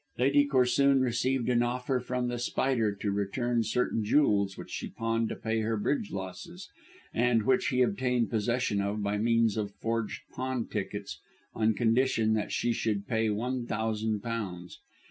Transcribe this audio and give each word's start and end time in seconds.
Lady 0.17 0.47
Corsoon 0.47 0.99
received 0.99 1.47
an 1.47 1.61
offer 1.61 1.99
from 1.99 2.27
The 2.27 2.39
Spider 2.39 2.91
to 2.95 3.11
return 3.11 3.61
certain 3.61 4.03
jewels 4.03 4.57
which 4.57 4.71
she 4.71 4.89
pawned 4.89 5.29
to 5.29 5.35
pay 5.35 5.59
her 5.59 5.77
bridge 5.77 6.11
losses, 6.11 6.71
and 7.13 7.43
which 7.43 7.67
he 7.67 7.83
obtained 7.83 8.31
possession 8.31 8.81
of 8.81 9.03
by 9.03 9.19
means 9.19 9.57
of 9.57 9.75
forged 9.75 10.23
pawntickets, 10.33 11.19
on 11.53 11.75
condition 11.75 12.33
that 12.33 12.51
she 12.51 12.73
should 12.73 13.07
pay 13.07 13.29
one 13.29 13.67
thousand 13.67 14.21
pounds. 14.21 14.79